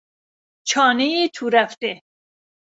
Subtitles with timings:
[0.67, 2.03] چانهی تورفته